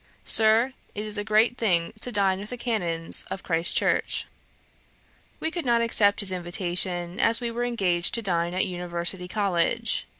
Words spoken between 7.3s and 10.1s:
we were engaged to dine at University College.